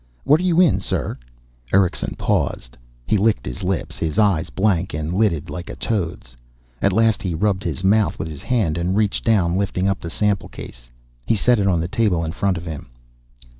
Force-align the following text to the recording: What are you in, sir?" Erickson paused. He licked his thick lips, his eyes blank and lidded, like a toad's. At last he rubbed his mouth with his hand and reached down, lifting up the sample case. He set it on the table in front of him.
What 0.23 0.39
are 0.39 0.43
you 0.43 0.59
in, 0.59 0.79
sir?" 0.79 1.15
Erickson 1.71 2.15
paused. 2.17 2.75
He 3.05 3.19
licked 3.19 3.45
his 3.45 3.59
thick 3.59 3.67
lips, 3.67 3.99
his 3.99 4.17
eyes 4.17 4.49
blank 4.49 4.95
and 4.95 5.13
lidded, 5.13 5.51
like 5.51 5.69
a 5.69 5.75
toad's. 5.75 6.35
At 6.81 6.91
last 6.91 7.21
he 7.21 7.35
rubbed 7.35 7.63
his 7.63 7.83
mouth 7.83 8.17
with 8.17 8.27
his 8.27 8.41
hand 8.41 8.79
and 8.79 8.95
reached 8.97 9.23
down, 9.23 9.57
lifting 9.59 9.87
up 9.87 9.99
the 9.99 10.09
sample 10.09 10.49
case. 10.49 10.89
He 11.27 11.35
set 11.35 11.59
it 11.59 11.67
on 11.67 11.79
the 11.81 11.87
table 11.87 12.25
in 12.25 12.31
front 12.31 12.57
of 12.57 12.65
him. 12.65 12.89